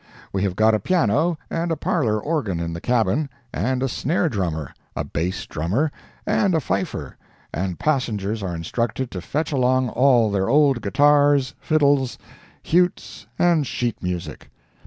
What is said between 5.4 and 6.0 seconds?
drummer